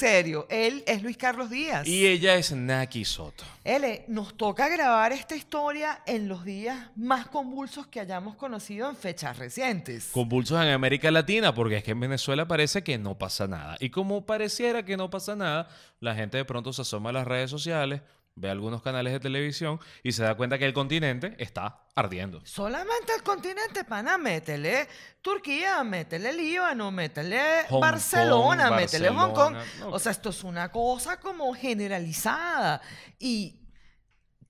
[0.00, 0.46] serio.
[0.48, 1.86] Él es Luis Carlos Díaz.
[1.86, 3.44] Y ella es Naki Soto.
[3.62, 8.96] L, nos toca grabar esta historia en los días más convulsos que hayamos conocido en
[8.96, 10.08] fechas recientes.
[10.10, 13.76] Convulsos en América Latina, porque es que en Venezuela parece que no pasa nada.
[13.78, 15.68] Y como pareciera que no pasa nada,
[16.00, 18.00] la gente de pronto se asoma a las redes sociales,
[18.40, 22.40] ve algunos canales de televisión y se da cuenta que el continente está ardiendo.
[22.44, 24.88] Solamente el continente, pana, métele
[25.20, 29.56] Turquía, métele Líbano, métele Hong Barcelona, Kong, métele Hong Kong.
[29.90, 32.80] O sea, esto es una cosa como generalizada.
[33.18, 33.60] Y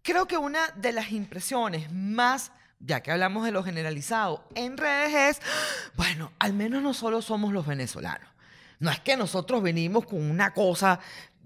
[0.02, 5.40] creo que una de las impresiones más, ya que hablamos de lo generalizado, en redes
[5.40, 5.46] es,
[5.96, 8.30] bueno, al menos no solo somos los venezolanos.
[8.78, 11.00] No es que nosotros venimos con una cosa,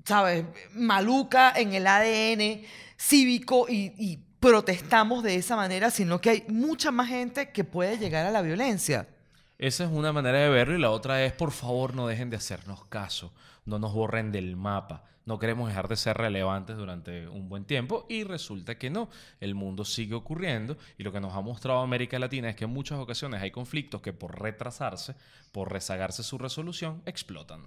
[0.05, 0.45] ¿sabes?
[0.75, 2.63] Maluca en el ADN
[2.97, 8.27] cívico y, protestamos de esa manera, sino que hay mucha más gente que puede llegar
[8.27, 9.09] a la violencia.
[9.57, 12.37] Esa es una manera de verlo y la otra es, por favor, no dejen de
[12.37, 13.33] hacernos caso,
[13.65, 15.05] no nos borren del mapa.
[15.27, 19.09] No queremos dejar de ser relevantes durante un buen tiempo y resulta que no.
[19.41, 22.71] El mundo sigue ocurriendo y lo que nos ha mostrado América Latina es que en
[22.71, 25.15] muchas ocasiones hay conflictos que por retrasarse,
[25.51, 27.67] por rezagarse su resolución, explotan.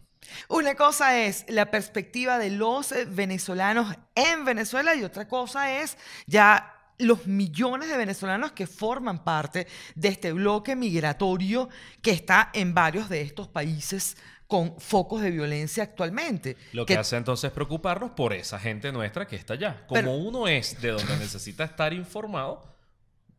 [0.49, 5.97] Una cosa es la perspectiva de los eh, venezolanos en Venezuela y otra cosa es
[6.27, 11.69] ya los millones de venezolanos que forman parte de este bloque migratorio
[12.01, 14.17] que está en varios de estos países
[14.47, 16.55] con focos de violencia actualmente.
[16.71, 19.85] Lo que, hace entonces preocuparnos por esa gente nuestra que está allá.
[19.87, 22.65] Como Pero- uno es de donde necesita estar informado,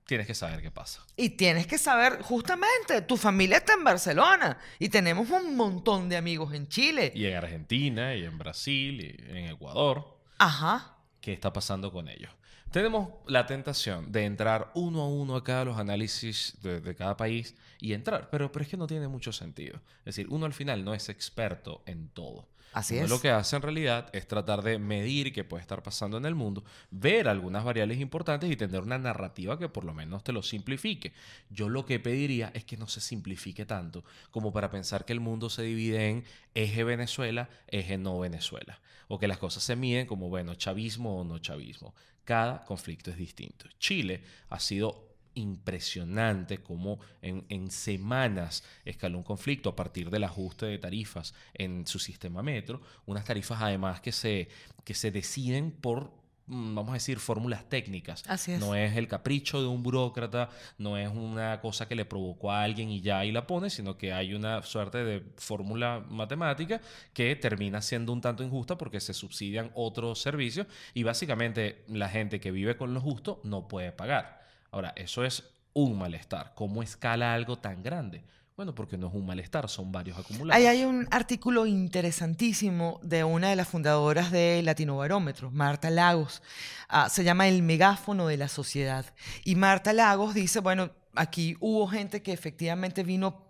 [0.05, 1.03] tienes que saber qué pasa.
[1.17, 6.17] Y tienes que saber, justamente, tu familia está en Barcelona y tenemos un montón de
[6.17, 7.13] amigos en Chile.
[7.15, 10.19] Y en Argentina, y en Brasil, y en Ecuador.
[10.39, 10.95] Ajá.
[11.21, 12.31] qué está pasando con ellos.
[12.71, 17.17] Tenemos la tentación de entrar uno a uno a cada los análisis de, de cada
[17.17, 19.81] país y entrar, pero, pero es que no tiene mucho sentido.
[20.01, 22.49] Es decir, uno al final no es experto en todo.
[22.73, 23.11] Así Uno es.
[23.11, 26.35] Lo que hace en realidad es tratar de medir qué puede estar pasando en el
[26.35, 30.43] mundo, ver algunas variables importantes y tener una narrativa que por lo menos te lo
[30.43, 31.13] simplifique.
[31.51, 35.21] Yo lo que pediría es que no se simplifique tanto como para pensar que el
[35.21, 38.81] mundo se divide en eje Venezuela, eje no Venezuela.
[39.09, 41.95] O que las cosas se miden como, bueno, chavismo o no chavismo.
[42.25, 43.67] Cada conflicto es distinto.
[43.79, 45.08] Chile ha sido
[45.39, 51.87] impresionante como en, en semanas escaló un conflicto a partir del ajuste de tarifas en
[51.87, 54.49] su sistema metro, unas tarifas además que se,
[54.85, 56.13] que se deciden por,
[56.47, 58.25] mm, vamos a decir, fórmulas técnicas.
[58.27, 58.61] Así es.
[58.61, 62.63] No es el capricho de un burócrata, no es una cosa que le provocó a
[62.63, 66.81] alguien y ya ahí la pone, sino que hay una suerte de fórmula matemática
[67.13, 72.41] que termina siendo un tanto injusta porque se subsidian otros servicios y básicamente la gente
[72.41, 74.48] que vive con lo justo no puede pagar.
[74.71, 76.53] Ahora, eso es un malestar.
[76.55, 78.25] ¿Cómo escala algo tan grande?
[78.57, 80.59] Bueno, porque no es un malestar, son varios acumulados.
[80.59, 86.43] Ahí hay un artículo interesantísimo de una de las fundadoras de Latino Barómetro, Marta Lagos.
[86.89, 89.07] Ah, se llama El megáfono de la sociedad.
[89.45, 93.48] Y Marta Lagos dice, bueno, aquí hubo gente que efectivamente vino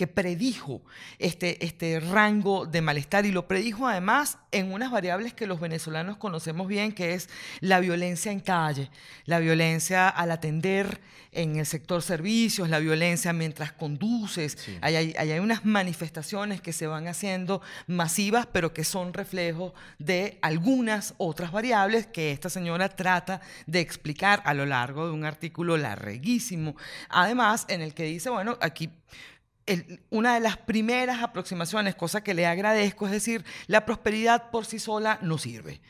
[0.00, 0.80] que predijo
[1.18, 6.16] este, este rango de malestar y lo predijo además en unas variables que los venezolanos
[6.16, 7.28] conocemos bien, que es
[7.60, 8.90] la violencia en calle,
[9.26, 11.02] la violencia al atender
[11.32, 14.56] en el sector servicios, la violencia mientras conduces.
[14.58, 14.78] Sí.
[14.80, 20.38] Hay, ahí hay unas manifestaciones que se van haciendo masivas, pero que son reflejo de
[20.40, 25.76] algunas otras variables que esta señora trata de explicar a lo largo de un artículo
[25.76, 26.74] larguísimo.
[27.10, 28.88] Además, en el que dice, bueno, aquí
[30.10, 34.78] una de las primeras aproximaciones, cosa que le agradezco, es decir, la prosperidad por sí
[34.78, 35.80] sola no sirve.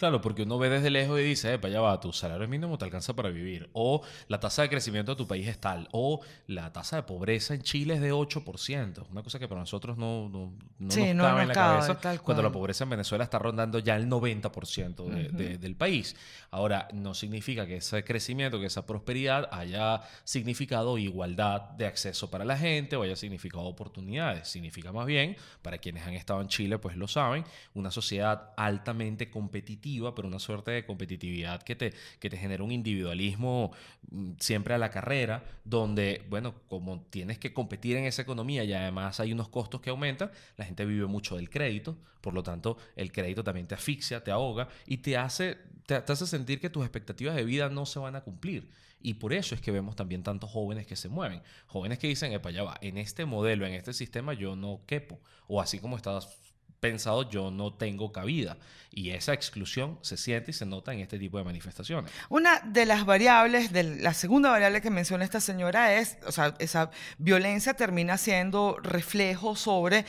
[0.00, 2.86] Claro, porque uno ve desde lejos y dice, para allá va, tu salario mínimo te
[2.86, 3.68] alcanza para vivir.
[3.74, 5.88] O la tasa de crecimiento de tu país es tal.
[5.92, 9.04] O la tasa de pobreza en Chile es de 8%.
[9.10, 11.54] Una cosa que para nosotros no, no, no Sí, nos no cabe nos en la
[11.54, 12.18] cabe, cabeza.
[12.22, 15.36] Cuando la pobreza en Venezuela está rondando ya el 90% de- Ujú.
[15.36, 16.16] de- del país.
[16.50, 22.46] Ahora, no significa que ese crecimiento, que esa prosperidad haya significado igualdad de acceso para
[22.46, 24.48] la gente o haya significado oportunidades.
[24.48, 29.28] Significa más bien, para quienes han estado en Chile, pues lo saben, una sociedad altamente
[29.30, 33.72] competitiva, pero una suerte de competitividad que te, que te genera un individualismo
[34.10, 38.72] mm, siempre a la carrera, donde, bueno, como tienes que competir en esa economía y
[38.72, 42.76] además hay unos costos que aumentan, la gente vive mucho del crédito, por lo tanto,
[42.96, 46.82] el crédito también te asfixia, te ahoga y te hace, te, hace sentir que tus
[46.84, 48.70] expectativas de vida no se van a cumplir.
[49.02, 51.42] Y por eso es que vemos también tantos jóvenes que se mueven.
[51.66, 55.18] Jóvenes que dicen, epa, ya va, en este modelo, en este sistema yo no quepo.
[55.46, 56.49] O así como estás
[56.80, 58.56] pensado, yo no tengo cabida.
[58.92, 62.10] Y esa exclusión se siente y se nota en este tipo de manifestaciones.
[62.28, 66.56] Una de las variables, de la segunda variable que menciona esta señora es, o sea,
[66.58, 70.04] esa violencia termina siendo reflejo sobre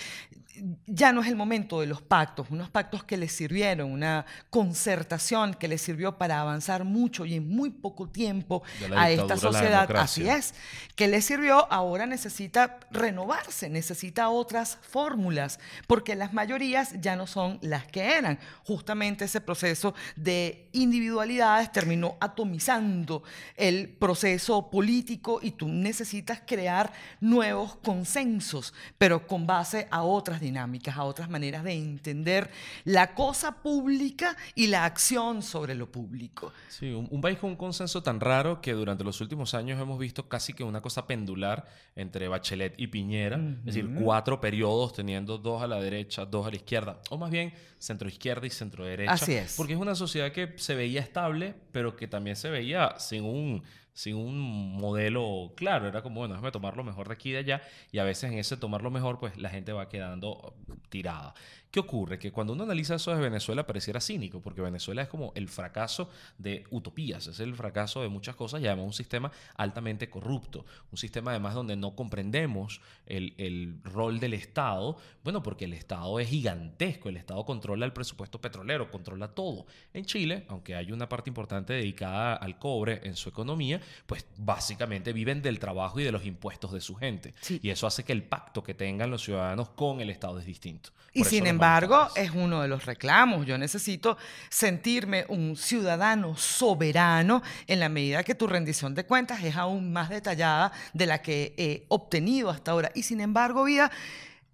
[0.86, 5.54] ya no es el momento de los pactos, unos pactos que les sirvieron, una concertación
[5.54, 8.64] que les sirvió para avanzar mucho y en muy poco tiempo
[8.96, 9.90] a esta sociedad.
[9.96, 10.54] Así es,
[10.96, 17.60] que les sirvió, ahora necesita renovarse, necesita otras fórmulas, porque las mayorías ya no son
[17.62, 18.40] las que eran.
[18.66, 23.24] Justamente ese proceso de individualidades terminó atomizando
[23.56, 30.98] el proceso político y tú necesitas crear nuevos consensos, pero con base a otras dinámicas,
[30.98, 32.50] a otras maneras de entender
[32.84, 36.52] la cosa pública y la acción sobre lo público.
[36.70, 40.28] Sí, un, país con un consenso tan raro que durante los últimos años hemos visto
[40.28, 45.62] casi que una cosa pendular entre Bachelet y Piñera, es decir, cuatro periodos teniendo dos
[45.62, 49.14] a la derecha, dos a la izquierda, o más bien centro izquierda y centro derecha.
[49.14, 49.56] Así es.
[49.56, 53.64] Porque es una sociedad que se veía estable, pero que también se veía sin un
[53.94, 55.88] sin un modelo claro.
[55.88, 57.62] Era como, bueno, déjame tomar lo mejor de aquí y de allá.
[57.92, 60.56] Y a veces en ese tomar lo mejor, pues la gente va quedando
[60.90, 61.34] tirada.
[61.72, 62.20] ¿Qué ocurre?
[62.20, 66.10] Que cuando uno analiza eso de Venezuela pareciera cínico, porque Venezuela es como el fracaso
[66.38, 70.98] de utopías, es el fracaso de muchas cosas y además un sistema altamente corrupto, un
[70.98, 76.28] sistema además donde no comprendemos el, el rol del Estado, bueno, porque el Estado es
[76.28, 79.66] gigantesco, el Estado controla el presupuesto petrolero, controla todo.
[79.94, 85.14] En Chile, aunque hay una parte importante dedicada al cobre en su economía, pues básicamente
[85.14, 87.34] viven del trabajo y de los impuestos de su gente.
[87.62, 90.92] Y eso hace que el pacto que tengan los ciudadanos con el Estado es distinto.
[91.14, 93.46] y sin embargo, es uno de los reclamos.
[93.46, 94.18] Yo necesito
[94.50, 100.10] sentirme un ciudadano soberano en la medida que tu rendición de cuentas es aún más
[100.10, 102.92] detallada de la que he obtenido hasta ahora.
[102.96, 103.92] Y sin embargo, Vida,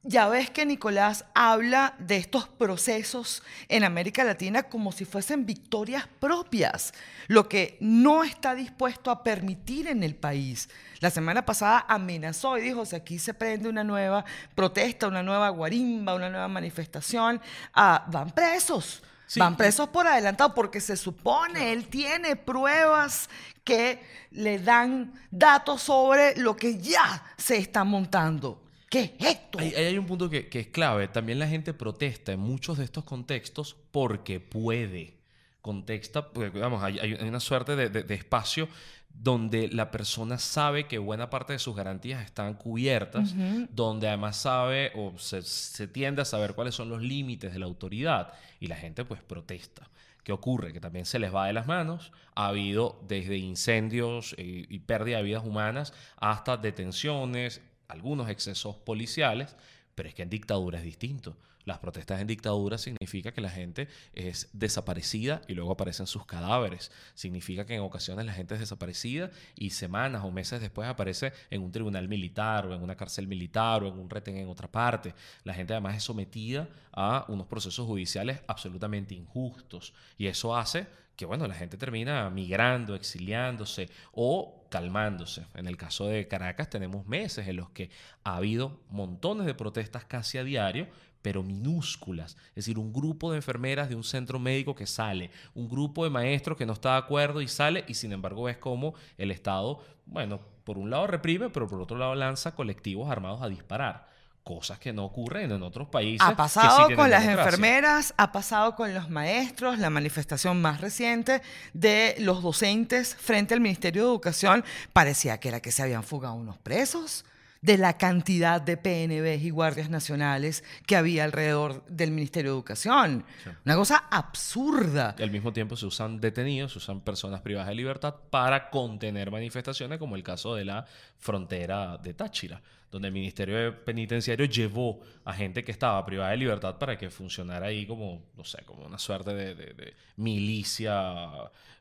[0.04, 6.08] ya ves que Nicolás habla de estos procesos en América Latina como si fuesen victorias
[6.20, 6.94] propias,
[7.28, 10.70] lo que no está dispuesto a permitir en el país.
[11.00, 14.24] La semana pasada amenazó y dijo, si aquí se prende una nueva
[14.56, 17.42] protesta, una nueva guarimba, una nueva manifestación,
[17.74, 19.04] ah, van presos.
[19.36, 23.30] Van presos por adelantado porque se supone él tiene pruebas
[23.66, 24.02] que
[24.32, 28.67] le dan datos sobre lo que ya se está montando.
[28.90, 29.60] ¿Qué es esto?
[29.60, 31.08] Hay, un punto que, es clave.
[31.08, 35.18] También la gente protesta en muchos de estos contextos porque puede.
[35.62, 38.70] Contexta, porque, vamos, hay, una suerte de, espacio
[39.10, 43.34] donde la persona sabe que buena parte de sus garantías están cubiertas,
[43.72, 48.34] donde además sabe o se, tiende a saber cuáles son los límites de la autoridad
[48.60, 49.90] y la gente pues protesta.
[50.24, 50.72] ¿Qué ocurre?
[50.72, 52.12] Que también se les va de las manos.
[52.36, 59.56] Ha habido desde incendios y, y pérdida de vidas humanas hasta detenciones, algunos excesos policiales,
[59.96, 61.36] pero es que en dictadura es distinto.
[61.68, 66.94] Las protestas en dictadura significa que la gente es desaparecida y luego aparecen sus cadáveres.
[67.14, 71.62] Significa que en ocasiones la gente es desaparecida y semanas o meses después aparece en
[71.62, 75.14] un tribunal militar o en una cárcel militar o en un retén en otra parte.
[75.44, 80.88] La gente además es sometida a unos procesos judiciales absolutamente injustos y eso hace
[81.18, 85.46] que bueno, la gente termina migrando, exiliándose o calmándose.
[85.56, 87.90] En el caso de Caracas tenemos meses en los que
[88.24, 90.88] ha habido montones de protestas casi a diario,
[91.22, 92.38] pero minúsculas.
[92.50, 96.10] Es decir, un grupo de enfermeras de un centro médico que sale, un grupo de
[96.10, 99.80] maestros que no está de acuerdo y sale, y sin embargo ves como el Estado,
[100.06, 104.08] bueno, por un lado reprime, pero por otro lado lanza colectivos armados a disparar
[104.48, 106.26] cosas que no ocurren en otros países.
[106.26, 111.42] Ha pasado con las enfermeras, ha pasado con los maestros, la manifestación más reciente
[111.74, 114.64] de los docentes frente al Ministerio de Educación
[114.94, 117.26] parecía que era que se habían fugado unos presos
[117.62, 123.26] de la cantidad de PNBs y guardias nacionales que había alrededor del Ministerio de Educación.
[123.66, 125.16] Una cosa absurda.
[125.18, 129.32] Y al mismo tiempo se usan detenidos, se usan personas privadas de libertad para contener
[129.32, 130.86] manifestaciones, como el caso de la
[131.18, 136.78] frontera de Táchira donde el Ministerio Penitenciario llevó a gente que estaba privada de libertad
[136.78, 141.30] para que funcionara ahí como, no sé, como una suerte de, milicia,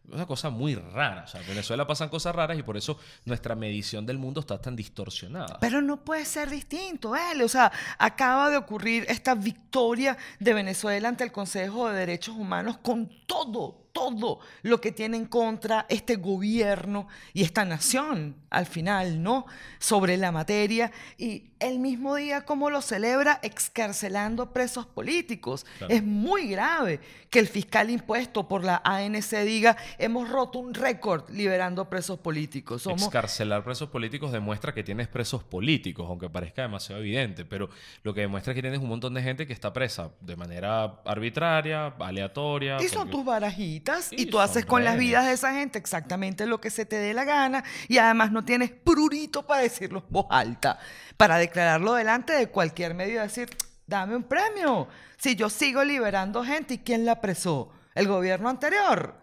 [0.09, 1.25] una cosa muy rara.
[1.25, 4.61] O sea, en Venezuela pasan cosas raras y por eso nuestra medición del mundo está
[4.61, 5.59] tan distorsionada.
[5.61, 7.43] Pero no puede ser distinto, ¿eh?
[7.43, 12.79] O sea, acaba de ocurrir esta victoria de Venezuela ante el Consejo de Derechos Humanos
[12.79, 19.23] con todo, todo lo que tiene en contra este gobierno y esta nación al final,
[19.23, 19.47] ¿no?
[19.79, 25.65] Sobre la materia y el mismo día como lo celebra excarcelando presos políticos.
[25.89, 27.01] Es muy grave
[27.31, 32.83] que el fiscal impuesto por la ANC diga hemos roto un récord liberando presos políticos.
[32.83, 33.03] Somos...
[33.03, 37.71] Excarcelar presos políticos demuestra que tienes presos políticos, aunque parezca demasiado evidente, pero
[38.03, 41.01] lo que demuestra es que tienes un montón de gente que está presa de manera
[41.07, 42.77] arbitraria, aleatoria.
[42.83, 46.61] Y son tus barajitas y, tú haces con las vidas de esa gente exactamente lo
[46.61, 50.27] que se te dé la gana y además no tienes prurito para decirlo en voz
[50.31, 50.79] alta,
[51.17, 53.51] para declararlo delante de cualquier medio y decir,
[53.87, 54.89] dame un premio.
[55.19, 57.71] Si yo sigo liberando gente, ¿y quién la apresó?
[57.95, 59.15] ¿El gobierno anterior?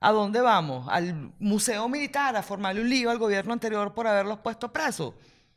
[0.00, 0.86] ¿A dónde vamos?
[0.90, 5.14] ¿Al museo militar a formarle un lío al gobierno anterior por haberlos puesto presos?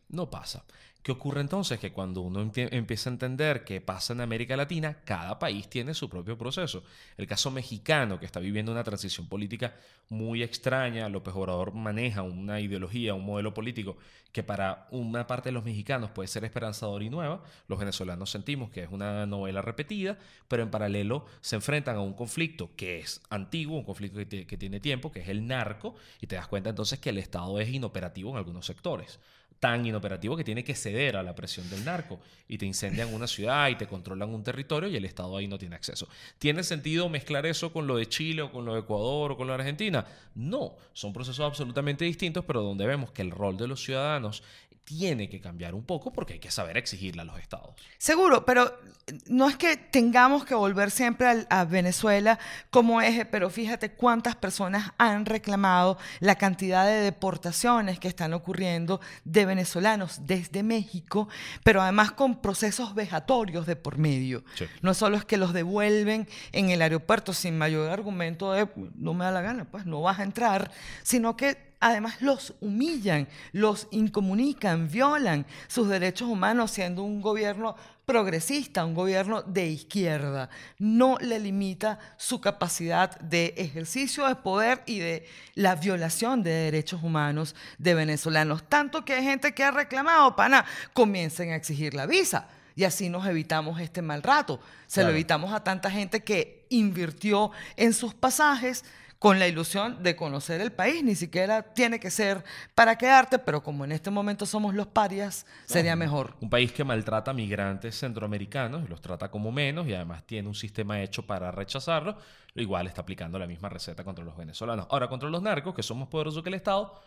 [0.09, 0.63] No pasa.
[1.03, 1.79] ¿Qué ocurre entonces?
[1.79, 6.07] Que cuando uno empieza a entender qué pasa en América Latina, cada país tiene su
[6.09, 6.83] propio proceso.
[7.17, 9.73] El caso mexicano, que está viviendo una transición política
[10.09, 13.97] muy extraña, López Obrador maneja una ideología, un modelo político
[14.31, 17.41] que para una parte de los mexicanos puede ser esperanzador y nueva.
[17.67, 22.13] Los venezolanos sentimos que es una novela repetida, pero en paralelo se enfrentan a un
[22.13, 26.27] conflicto que es antiguo, un conflicto que, que tiene tiempo, que es el narco, y
[26.27, 29.19] te das cuenta entonces que el Estado es inoperativo en algunos sectores
[29.61, 33.27] tan inoperativo que tiene que ceder a la presión del narco y te incendian una
[33.27, 36.07] ciudad y te controlan un territorio y el Estado ahí no tiene acceso.
[36.39, 39.45] ¿Tiene sentido mezclar eso con lo de Chile o con lo de Ecuador o con
[39.45, 40.03] lo de Argentina?
[40.33, 44.41] No, son procesos absolutamente distintos, pero donde vemos que el rol de los ciudadanos
[44.83, 47.75] tiene que cambiar un poco porque hay que saber exigirle a los estados.
[47.97, 48.79] Seguro, pero
[49.27, 54.91] no es que tengamos que volver siempre a, Venezuela como eje, pero fíjate cuántas personas
[54.97, 61.29] han reclamado la cantidad de deportaciones que están ocurriendo de venezolanos desde México,
[61.63, 64.43] pero además con procesos vejatorios de por medio.
[64.81, 69.25] No solo es que los devuelven en el aeropuerto sin mayor argumento de no me
[69.25, 70.71] da la gana, pues no vas a entrar,
[71.03, 78.85] sino que además los humillan, los incomunican, violan sus derechos humanos siendo un gobierno progresista,
[78.85, 80.49] un gobierno de izquierda.
[80.77, 87.01] No le limita su capacidad de ejercicio de poder y de la violación de derechos
[87.03, 88.63] humanos de venezolanos.
[88.69, 92.47] Tanto que hay gente que ha reclamado, pana, comiencen a exigir la visa.
[92.75, 94.59] Y así nos evitamos este mal rato.
[94.87, 98.85] Se lo evitamos a tanta gente que invirtió en sus pasajes
[99.21, 101.03] con la ilusión de conocer el país.
[101.03, 105.45] Ni siquiera tiene que ser para quedarte, pero como en este momento somos los parias,
[105.67, 106.35] sería mejor.
[106.41, 110.55] Un país que maltrata a migrantes centroamericanos, los trata como menos y además tiene un
[110.55, 112.15] sistema hecho para rechazarlos,
[112.55, 114.87] igual está aplicando la misma receta contra los venezolanos.
[114.89, 116.99] Ahora, contra los narcos, que son más poderosos que el Estado,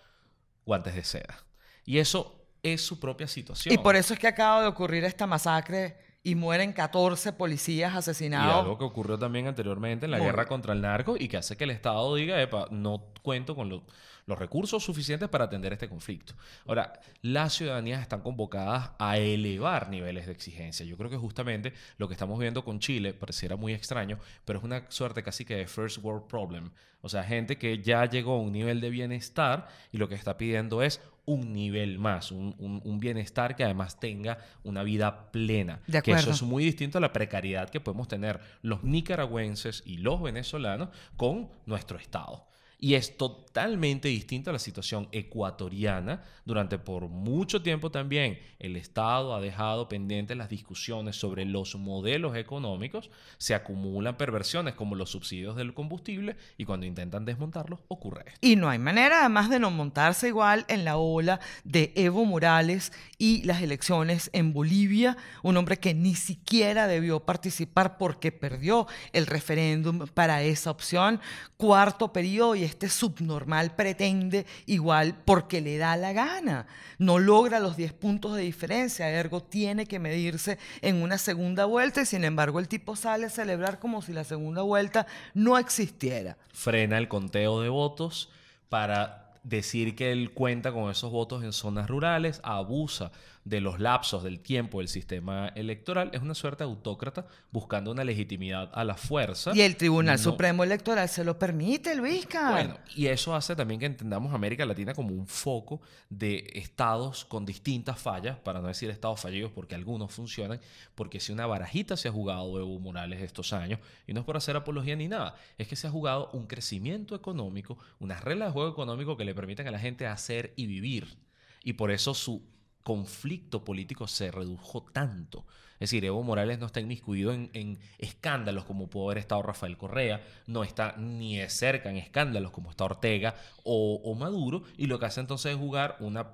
[0.65, 1.37] guantes de seda.
[1.85, 3.75] Y eso es su propia situación.
[3.75, 8.57] Y por eso es que acaba de ocurrir esta masacre y mueren 14 policías asesinados.
[8.57, 11.57] Y algo que ocurrió también anteriormente en la guerra contra el narco y que hace
[11.57, 13.83] que el Estado diga, Epa, no cuento con los
[14.27, 16.35] recursos suficientes para atender este conflicto.
[16.67, 20.87] Ahora, las ciudadanías están convocadas a elevar niveles de exigencia.
[20.87, 24.65] Yo creo que justamente lo que estamos viendo con Chile pareciera muy extraño, pero es
[24.65, 26.71] una suerte casi que de first world problem.
[27.03, 30.39] O sea, gente que ya llegó a un nivel de bienestar y lo que está
[30.39, 35.81] pidiendo es un nivel más, un, bienestar que además tenga una vida plena.
[36.03, 40.23] que eso es muy distinto a la precariedad que podemos tener los nicaragüenses y los
[40.23, 42.47] venezolanos con nuestro Estado.
[42.85, 46.23] Y es totalmente distinto a la situación ecuatoriana.
[46.45, 52.37] Durante por mucho tiempo también el Estado ha dejado pendientes las discusiones sobre los modelos
[52.37, 53.11] económicos.
[53.39, 58.39] Se acumulan perversiones como los subsidios del combustible y cuando intentan desmontarlos ocurre esto.
[58.43, 62.93] Y no hay manera además de no montarse igual en la ola de Evo Morales
[63.17, 65.17] y las elecciones en Bolivia.
[65.43, 71.19] Un hombre que ni siquiera debió participar porque perdió el referéndum para esa opción.
[71.57, 76.67] Cuarto periodo y este subnormal pretende igual porque le da la gana.
[76.99, 82.03] No logra los 10 puntos de diferencia, ergo tiene que medirse en una segunda vuelta
[82.03, 86.37] y sin embargo el tipo sale a celebrar como si la segunda vuelta no existiera.
[86.53, 88.29] Frena el conteo de votos
[88.69, 93.13] para decir que él cuenta con esos votos en zonas rurales, abusa
[93.45, 98.71] de los lapsos del tiempo del sistema electoral, es una suerte autócrata buscando una legitimidad
[98.73, 99.53] a la fuerza.
[99.55, 102.53] Y el Tribunal Supremo Electoral se lo permite, Luisca.
[102.53, 107.45] Bueno, y eso hace también que entendamos América Latina como un foco de estados con
[107.45, 110.59] distintas fallas, para no decir estados fallidos, porque algunos funcionan,
[110.95, 114.39] porque si una barajita se ha jugado Evo Morales estos años, y no es por
[114.39, 118.53] hacer apología ni nada, es que se ha jugado un crecimiento económico, unas reglas de
[118.53, 121.19] juego económico que le permiten a la gente hacer y vivir.
[121.63, 122.54] Y por eso su
[122.85, 125.45] conflicto político se redujo tanto.
[125.75, 130.25] Es decir, Evo Morales no está inmiscuido en, escándalos como pudo haber estado Rafael Correa,
[130.47, 135.07] no está ni de cerca en escándalos como está Ortega o, Maduro, y lo que
[135.07, 136.29] hace entonces es jugar una,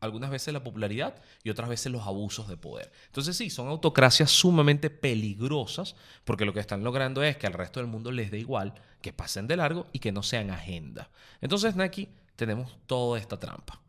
[0.00, 2.90] algunas veces la popularidad y otras veces los abusos de poder.
[3.06, 5.94] Entonces sí, son autocracias sumamente peligrosas
[6.24, 9.12] porque lo que están logrando es que al resto del mundo les dé igual, que
[9.12, 11.10] pasen de largo y que no sean agenda.
[11.40, 13.80] Entonces, aquí tenemos toda esta trampa.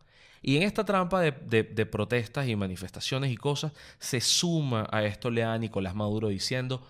[0.45, 5.57] Y en esta trampa de, protestas y manifestaciones y cosas, se suma a esto lea
[5.57, 6.85] Nicolás Maduro diciendo,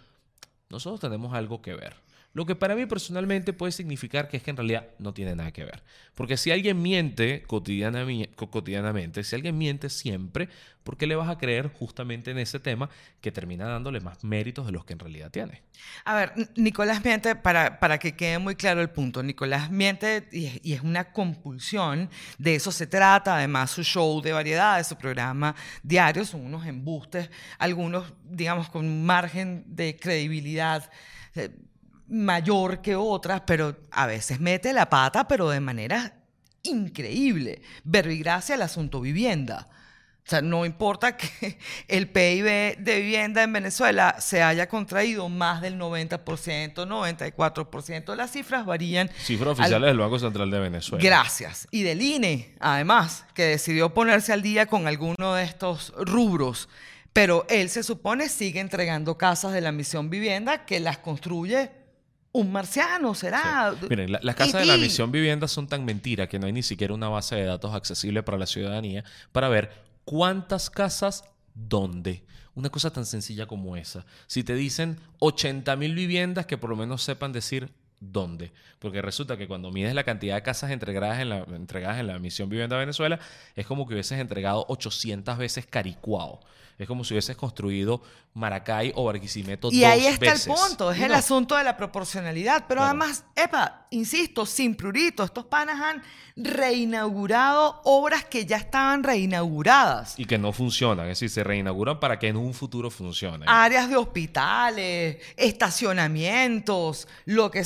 [0.70, 2.03] nosotros tenemos algo que ver.
[2.34, 5.52] Lo que para mí personalmente puede significar que es que en realidad no tiene nada
[5.52, 5.84] que ver.
[6.16, 10.50] Porque si alguien miente cotidianamente, si alguien miente siempre,
[10.84, 12.90] ¿por qué le vas a creer justamente en ese tema
[13.22, 15.62] que termina dándole más méritos de los que en realidad tiene?
[16.06, 20.74] A ver, Nicolás miente, para, para que quede muy claro el punto, Nicolás miente y,
[20.74, 22.10] es una compulsión,
[22.40, 27.30] de eso se trata, además su show de variedades, su programa diario, son unos embustes,
[27.60, 30.90] algunos, digamos, con margen de credibilidad.
[32.14, 36.14] Mayor que otras, pero a veces mete la pata, pero de manera
[36.64, 37.62] increíble.
[37.84, 39.68] Verbigracia el asunto vivienda.
[40.26, 41.58] O sea, no importa que
[41.90, 46.24] el PIB de vivienda en Venezuela se haya contraído más del 90%,
[46.76, 49.10] 94%, las cifras varían.
[49.22, 51.04] Cifras oficiales del Banco Central de Venezuela.
[51.04, 51.68] Gracias.
[51.72, 56.70] Y del INE, además, que decidió ponerse al día con alguno de estos rubros.
[57.12, 61.83] Pero él se supone sigue entregando casas de la misión vivienda que las construye
[62.34, 63.76] un marciano será.
[63.90, 66.94] Miren, las casas de la misión vivienda son tan mentiras que no hay ni siquiera
[66.94, 69.72] una base de datos accesible para la ciudadanía para ver
[70.04, 71.24] cuántas casas,
[71.54, 72.26] dónde.
[72.56, 74.06] Una cosa tan sencilla como esa.
[74.28, 77.72] Si te dicen 80 mil viviendas, que por lo menos sepan decir
[78.12, 78.52] dónde.
[78.80, 82.20] Porque resulta que cuando mides la cantidad de casas entregadas en la, entregadas en la
[82.20, 83.20] misión Vivienda Venezuela,
[83.56, 86.40] es como que hubieses entregado 800 veces Caricuao.
[86.78, 88.02] Es como si hubieses construido
[88.34, 92.66] Maracay o Barquisimeto y ahí está el punto, es el asunto de la proporcionalidad.
[92.68, 96.02] Pero además, epa, insisto, sin prurito, estos panas han
[96.36, 100.18] reinaugurado obras que ya estaban reinauguradas.
[100.18, 103.48] Y que no funcionan, es decir, se reinauguran para que en un futuro funcionen.
[103.48, 107.64] Áreas de hospitales, estacionamientos, lo que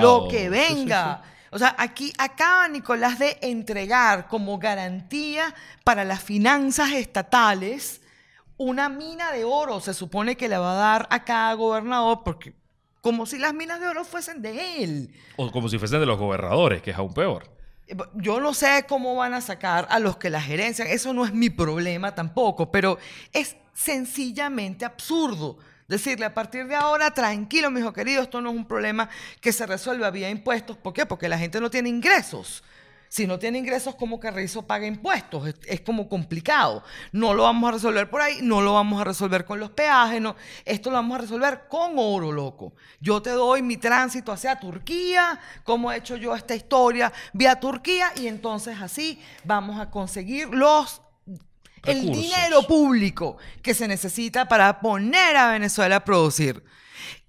[0.00, 1.22] Lo que venga.
[1.50, 5.54] O sea, aquí acaba Nicolás de entregar como garantía
[5.84, 8.02] para las finanzas estatales
[8.58, 9.80] una mina de oro.
[9.80, 12.52] Se supone que le va a dar a cada gobernador porque
[13.00, 15.14] como si las minas de oro fuesen de él.
[15.36, 17.48] O como si fuesen de los gobernadores, que es aún peor.
[17.86, 21.24] Eh, yo no sé cómo van a sacar a los que la gerencian, eso no
[21.24, 22.98] es mi problema tampoco, pero
[23.32, 25.58] es sencillamente absurdo
[25.88, 29.08] decirle a partir de ahora, tranquilo, mi hijo querido, esto no es un problema
[29.40, 30.76] que se resuelva vía impuestos.
[30.76, 31.06] ¿Por qué?
[31.06, 32.62] Porque la gente no tiene ingresos.
[33.10, 35.54] Si no tiene ingresos, ¿cómo Carrizo paga impuestos?
[35.64, 36.84] Es, como complicado.
[37.10, 40.20] No lo vamos a resolver por ahí, no lo vamos a resolver con los peajes,
[40.20, 40.36] no.
[40.66, 42.74] Esto lo vamos a resolver con oro, loco.
[43.00, 48.12] Yo te doy mi tránsito hacia Turquía, como he hecho yo esta historia vía Turquía,
[48.14, 51.00] y entonces así vamos a conseguir los
[51.84, 56.62] el dinero público que se necesita para poner a Venezuela a producir.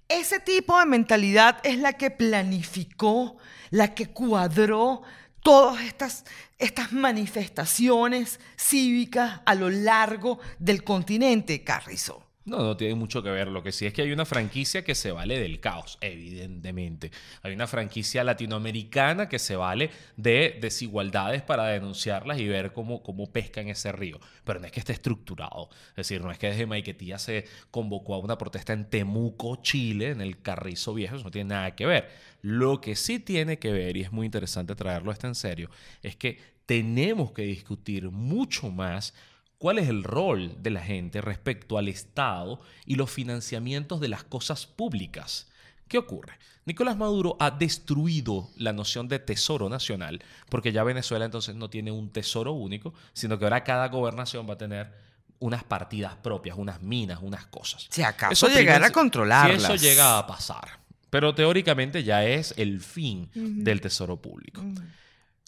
[0.08, 3.36] Ese tipo de mentalidad es la que planificó,
[3.70, 5.02] la que cuadró
[5.42, 6.24] todas estas,
[6.58, 12.29] estas manifestaciones cívicas a lo largo del continente, Carrizo.
[12.46, 13.48] No, no tiene mucho que ver.
[13.48, 17.10] Lo que sí es que hay una franquicia que se vale del caos, evidentemente.
[17.42, 23.30] Hay una franquicia latinoamericana que se vale de desigualdades para denunciarlas y ver cómo, cómo
[23.30, 24.18] pesca en ese río.
[24.44, 25.68] Pero no es que esté estructurado.
[25.90, 30.10] Es decir, no es que desde Maiquetía se convocó a una protesta en Temuco, Chile,
[30.10, 31.16] en el Carrizo Viejo.
[31.16, 32.08] Eso no tiene nada que ver.
[32.40, 35.70] Lo que sí tiene que ver, y es muy interesante traerlo esto en serio,
[36.02, 39.12] es que tenemos que discutir mucho más
[39.60, 44.24] cuál es el rol de la gente respecto al Estado y los financiamientos de las
[44.24, 45.48] cosas públicas.
[45.86, 46.38] ¿Qué ocurre?
[46.64, 51.92] Nicolás Maduro ha destruido la noción de tesoro nacional, porque ya Venezuela entonces no tiene
[51.92, 54.92] un tesoro único, sino que ahora cada gobernación va a tener
[55.40, 57.86] unas partidas propias, unas minas, unas cosas.
[57.90, 59.60] Si acaso llegar a controlarlas.
[59.60, 60.80] Si eso llega a pasar.
[61.10, 64.62] Pero teóricamente ya es el fin del tesoro público.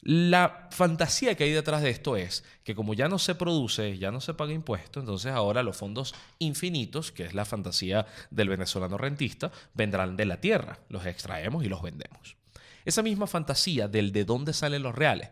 [0.04, 4.10] La fantasía que hay detrás de esto es que como ya no se produce, ya
[4.10, 8.98] no se paga impuesto, entonces ahora los fondos infinitos, que es la fantasía del venezolano
[8.98, 12.36] rentista, vendrán de la tierra, los extraemos y los vendemos.
[12.84, 15.30] Esa misma fantasía del de dónde salen los reales,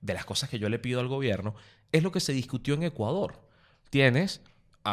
[0.00, 1.54] de las cosas que yo le pido al gobierno,
[1.92, 3.40] es lo que se discutió en Ecuador.
[3.88, 4.40] Tienes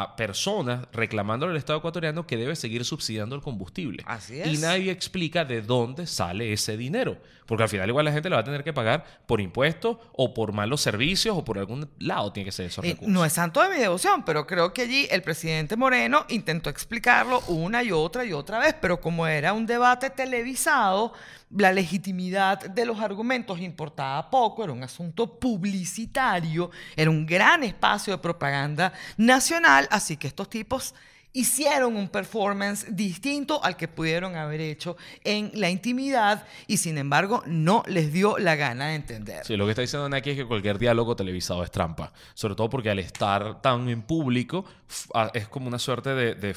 [0.02, 4.02] a personas reclamándole al Estado ecuatoriano que debe seguir subsidiando el combustible.
[4.06, 4.46] Así es.
[4.48, 7.16] Y nadie explica de dónde sale ese dinero.
[7.46, 10.34] Porque al final igual la gente le va a tener que pagar por impuestos o
[10.34, 13.08] por malos servicios o por algún lado tiene que ser esos recursos.
[13.08, 17.40] No es santo de mi devoción, pero creo que allí el presidente Moreno intentó explicarlo
[17.46, 21.12] una y otra y otra vez, pero como era un debate televisado,
[21.50, 28.12] la legitimidad de los argumentos importaba poco, era un asunto publicitario, era un gran espacio
[28.12, 30.94] de propaganda nacional, así que estos tipos
[31.36, 37.42] hicieron un performance distinto al que pudieron haber hecho en la intimidad y sin embargo
[37.44, 39.44] no les dio la gana de entender.
[39.44, 42.70] Sí, lo que está diciendo Naki es que cualquier diálogo televisado es trampa, sobre todo
[42.70, 44.64] porque al estar tan en público
[45.34, 46.56] es como una suerte de, de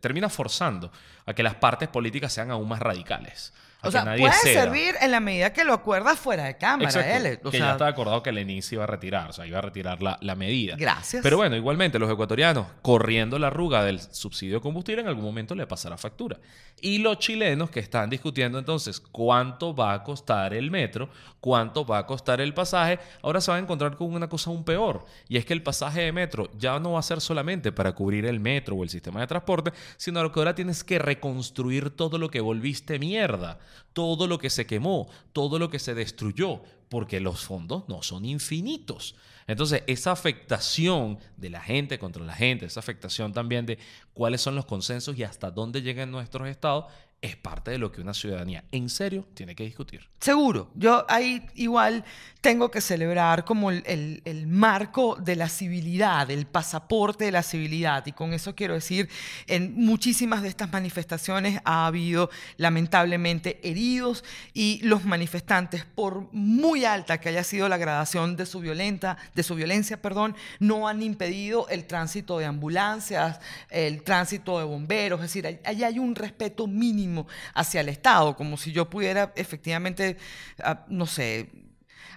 [0.00, 0.92] termina forzando
[1.24, 3.54] a que las partes políticas sean aún más radicales.
[3.82, 4.62] O sea, nadie puede ceda.
[4.64, 7.40] servir en la medida que lo acuerdas fuera de cámara, Exacto, L.
[7.44, 9.58] O que sea, ya estaba acordado que Lenin se iba a retirar, o sea, iba
[9.58, 10.74] a retirar la, la medida.
[10.76, 11.22] Gracias.
[11.22, 15.54] Pero bueno, igualmente los ecuatorianos, corriendo la arruga del subsidio de combustible, en algún momento
[15.54, 16.38] le pasará factura.
[16.80, 21.08] Y los chilenos que están discutiendo entonces cuánto va a costar el metro,
[21.40, 24.64] cuánto va a costar el pasaje, ahora se van a encontrar con una cosa aún
[24.64, 25.04] peor.
[25.28, 28.26] Y es que el pasaje de metro ya no va a ser solamente para cubrir
[28.26, 32.28] el metro o el sistema de transporte, sino que ahora tienes que reconstruir todo lo
[32.30, 33.58] que volviste mierda,
[33.92, 38.24] todo lo que se quemó, todo lo que se destruyó, porque los fondos no son
[38.24, 39.14] infinitos.
[39.46, 43.78] Entonces, esa afectación de la gente contra la gente, esa afectación también de
[44.12, 46.84] cuáles son los consensos y hasta dónde llegan nuestros estados,
[47.20, 50.08] es parte de lo que una ciudadanía en serio tiene que discutir.
[50.20, 50.70] Seguro.
[50.76, 52.04] Yo ahí igual
[52.40, 58.06] tengo que celebrar como el, el- marco de la civilidad, el pasaporte de la civilidad.
[58.06, 59.08] Y con eso quiero decir,
[59.48, 64.22] en muchísimas de estas manifestaciones ha habido lamentablemente heridos
[64.54, 69.42] y los manifestantes, por muy alta que haya sido la gradación de su, violenta, de
[69.42, 75.18] su violencia, perdón, no han impedido el tránsito de ambulancias, el tránsito de bomberos.
[75.20, 77.07] Es decir, ahí hay un respeto mínimo
[77.54, 80.16] hacia el Estado, como si yo pudiera efectivamente,
[80.62, 81.48] ah, no sé,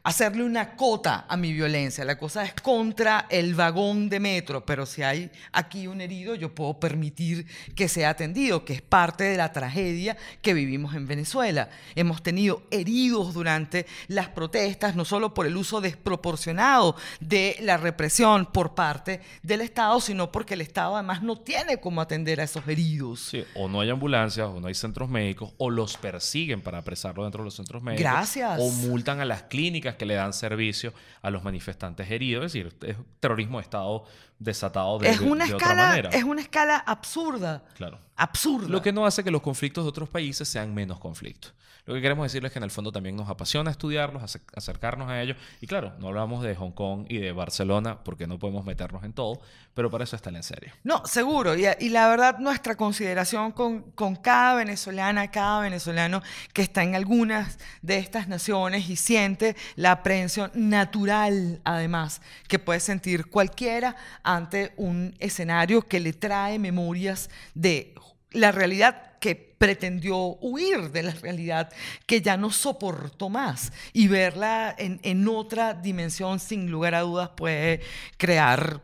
[0.03, 2.03] hacerle una cota a mi violencia.
[2.05, 6.53] La cosa es contra el vagón de metro, pero si hay aquí un herido, yo
[6.53, 11.69] puedo permitir que sea atendido, que es parte de la tragedia que vivimos en Venezuela.
[11.95, 18.47] Hemos tenido heridos durante las protestas, no solo por el uso desproporcionado de la represión
[18.47, 22.67] por parte del Estado, sino porque el Estado además no tiene cómo atender a esos
[22.67, 23.19] heridos.
[23.19, 27.25] Sí, o no hay ambulancias, o no hay centros médicos, o los persiguen para apresarlos
[27.25, 28.01] dentro de los centros médicos.
[28.01, 28.59] Gracias.
[28.59, 32.45] O multan a las clínicas que le dan servicio a los manifestantes heridos.
[32.45, 34.05] Es decir, es terrorismo de Estado
[34.39, 36.09] desatado de, es, una de otra escala, manera.
[36.09, 37.63] es una escala absurda.
[37.75, 37.99] Claro.
[38.15, 38.67] Absurda.
[38.67, 41.53] Lo que no hace que los conflictos de otros países sean menos conflictos.
[41.85, 45.09] Lo que queremos decirles es que en el fondo también nos apasiona estudiarlos, ace- acercarnos
[45.09, 45.35] a ellos.
[45.61, 49.13] Y claro, no hablamos de Hong Kong y de Barcelona porque no podemos meternos en
[49.13, 49.41] todo,
[49.73, 50.71] pero para eso está en serio.
[50.83, 51.55] No, seguro.
[51.57, 56.21] Y, y la verdad, nuestra consideración con, con cada venezolana, cada venezolano
[56.53, 62.79] que está en algunas de estas naciones y siente la aprehensión natural, además, que puede
[62.79, 67.95] sentir cualquiera ante un escenario que le trae memorias de
[68.31, 71.71] la realidad que pretendió huir de la realidad
[72.07, 77.29] que ya no soportó más y verla en, en otra dimensión sin lugar a dudas
[77.35, 77.79] puede
[78.17, 78.81] crear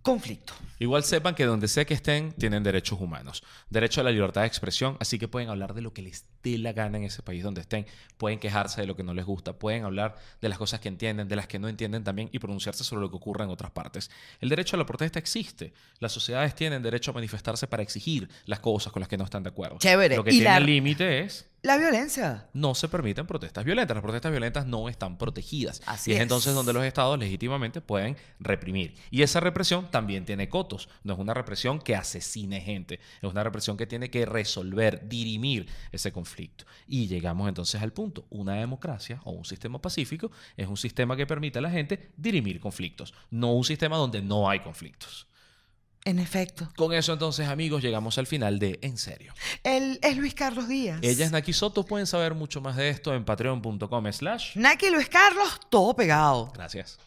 [0.00, 0.54] conflicto.
[0.82, 3.44] Igual sepan que donde sea que estén, tienen derechos humanos.
[3.70, 6.58] Derecho a la libertad de expresión, así que pueden hablar de lo que les dé
[6.58, 7.86] la gana en ese país donde estén.
[8.18, 9.52] Pueden quejarse de lo que no les gusta.
[9.52, 12.82] Pueden hablar de las cosas que entienden, de las que no entienden también y pronunciarse
[12.82, 14.10] sobre lo que ocurre en otras partes.
[14.40, 15.72] El derecho a la protesta existe.
[16.00, 19.44] Las sociedades tienen derecho a manifestarse para exigir las cosas con las que no están
[19.44, 19.78] de acuerdo.
[19.78, 20.16] Chévere.
[20.16, 22.48] Lo que Y tiene la- límite es La violencia.
[22.54, 23.94] no se permiten protestas violentas.
[23.94, 25.80] Las protestas violentas no están protegidas.
[25.86, 26.22] Así y es, es.
[26.24, 28.94] entonces donde los estados legítimamente pueden reprimir.
[29.12, 30.71] Y esa represión también tiene cotos.
[31.02, 33.00] No es una represión que asesine gente.
[33.20, 36.64] Es una represión que tiene que resolver, dirimir ese conflicto.
[36.86, 38.26] Y llegamos entonces al punto.
[38.30, 42.60] Una democracia o un sistema pacífico es un sistema que permite a la gente dirimir
[42.60, 43.14] conflictos.
[43.30, 45.26] No un sistema donde no hay conflictos.
[46.04, 46.68] En efecto.
[46.76, 49.32] Con eso entonces amigos llegamos al final de En serio.
[49.62, 50.98] Él es Luis Carlos Díaz.
[51.02, 51.84] Ella es Naki Soto.
[51.84, 54.56] Pueden saber mucho más de esto en patreon.com slash.
[54.56, 56.50] Naki Luis Carlos, todo pegado.
[56.54, 56.98] Gracias.